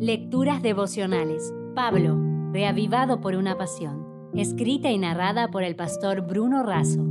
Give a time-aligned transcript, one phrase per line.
[0.00, 1.52] Lecturas devocionales.
[1.74, 2.16] Pablo,
[2.52, 4.30] reavivado por una pasión.
[4.32, 7.04] Escrita y narrada por el pastor Bruno Razo.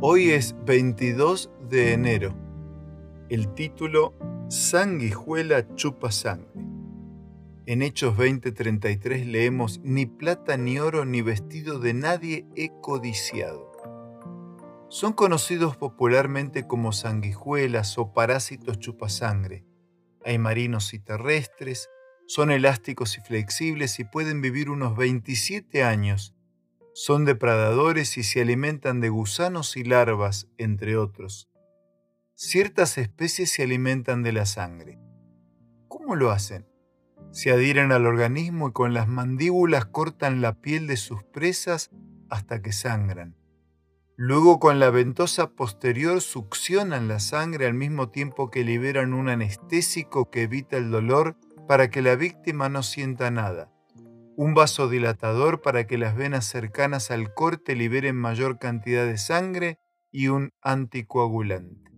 [0.00, 2.36] Hoy es 22 de enero.
[3.28, 4.14] El título
[4.48, 6.62] Sanguijuela chupa sangre.
[7.66, 13.72] En Hechos 20:33 leemos, Ni plata ni oro ni vestido de nadie he codiciado.
[14.90, 19.68] Son conocidos popularmente como sanguijuelas o parásitos chupasangre
[20.24, 21.88] hay marinos y terrestres,
[22.26, 26.34] son elásticos y flexibles y pueden vivir unos 27 años.
[26.94, 31.50] Son depredadores y se alimentan de gusanos y larvas, entre otros.
[32.34, 34.98] Ciertas especies se alimentan de la sangre.
[35.88, 36.66] ¿Cómo lo hacen?
[37.32, 41.90] Se adhieren al organismo y con las mandíbulas cortan la piel de sus presas
[42.28, 43.36] hasta que sangran.
[44.22, 50.28] Luego con la ventosa posterior succionan la sangre al mismo tiempo que liberan un anestésico
[50.30, 53.72] que evita el dolor para que la víctima no sienta nada.
[54.36, 59.78] Un vasodilatador para que las venas cercanas al corte liberen mayor cantidad de sangre
[60.12, 61.90] y un anticoagulante.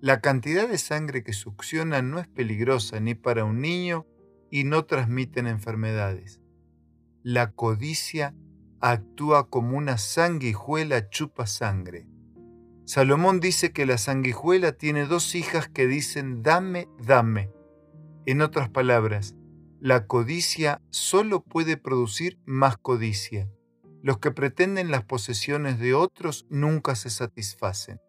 [0.00, 4.06] La cantidad de sangre que succionan no es peligrosa ni para un niño
[4.50, 6.40] y no transmiten enfermedades.
[7.22, 8.34] La codicia
[8.80, 12.06] actúa como una sanguijuela chupa sangre.
[12.84, 17.50] Salomón dice que la sanguijuela tiene dos hijas que dicen dame, dame.
[18.24, 19.34] En otras palabras,
[19.80, 23.50] la codicia solo puede producir más codicia.
[24.02, 28.00] Los que pretenden las posesiones de otros nunca se satisfacen.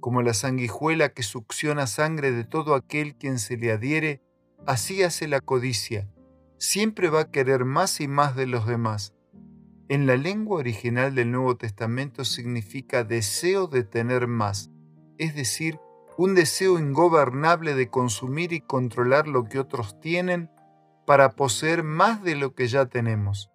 [0.00, 4.22] Como la sanguijuela que succiona sangre de todo aquel quien se le adhiere,
[4.66, 6.08] así hace la codicia.
[6.58, 9.15] Siempre va a querer más y más de los demás
[9.88, 14.70] en la lengua original del Nuevo Testamento significa deseo de tener más,
[15.18, 15.78] es decir,
[16.18, 20.50] un deseo ingobernable de consumir y controlar lo que otros tienen
[21.06, 23.50] para poseer más de lo que ya tenemos.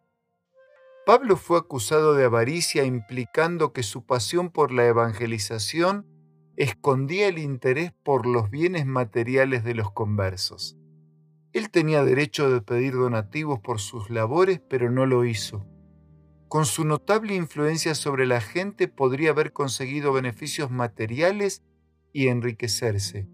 [1.05, 6.06] Pablo fue acusado de avaricia implicando que su pasión por la evangelización
[6.56, 10.77] escondía el interés por los bienes materiales de los conversos.
[11.53, 15.66] Él tenía derecho de pedir donativos por sus labores, pero no lo hizo.
[16.51, 21.63] Con su notable influencia sobre la gente podría haber conseguido beneficios materiales
[22.12, 23.29] y enriquecerse.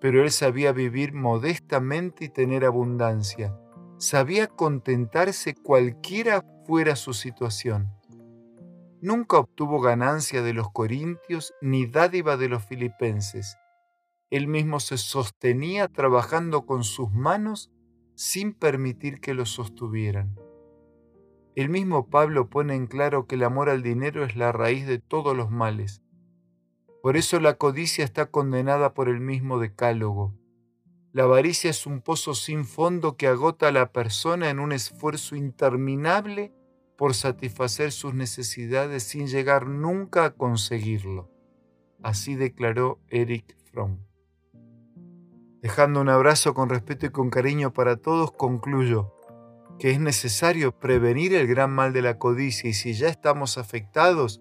[0.00, 3.54] Pero él sabía vivir modestamente y tener abundancia.
[3.98, 7.92] Sabía contentarse cualquiera fuera su situación.
[9.02, 13.58] Nunca obtuvo ganancia de los corintios ni dádiva de los filipenses.
[14.30, 17.70] Él mismo se sostenía trabajando con sus manos
[18.14, 20.47] sin permitir que lo sostuvieran.
[21.58, 25.00] El mismo Pablo pone en claro que el amor al dinero es la raíz de
[25.00, 26.02] todos los males.
[27.02, 30.36] Por eso la codicia está condenada por el mismo decálogo.
[31.10, 35.34] La avaricia es un pozo sin fondo que agota a la persona en un esfuerzo
[35.34, 36.52] interminable
[36.96, 41.28] por satisfacer sus necesidades sin llegar nunca a conseguirlo.
[42.04, 43.98] Así declaró Eric Fromm.
[45.60, 49.17] Dejando un abrazo con respeto y con cariño para todos, concluyo
[49.78, 54.40] que es necesario prevenir el gran mal de la codicia y si ya estamos afectados,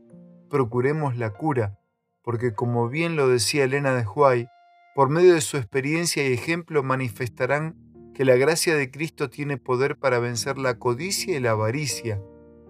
[0.50, 1.78] procuremos la cura,
[2.24, 4.48] porque como bien lo decía Elena de Huay,
[4.96, 7.76] por medio de su experiencia y ejemplo manifestarán
[8.16, 12.20] que la gracia de Cristo tiene poder para vencer la codicia y la avaricia,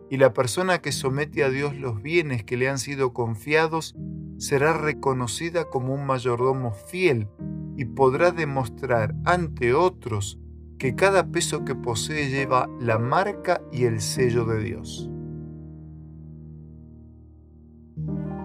[0.10, 3.96] y la persona que somete a Dios los bienes que le han sido confiados
[4.38, 7.30] será reconocida como un mayordomo fiel
[7.78, 10.38] y podrá demostrar ante otros
[10.78, 15.10] que cada peso que posee lleva la marca y el sello de Dios.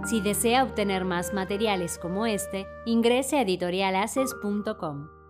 [0.04, 5.21] Si desea obtener más materiales como este, ingrese a editorialaces.com.